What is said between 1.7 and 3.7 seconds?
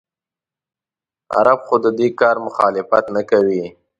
د دې کار مخالفت نه کوي.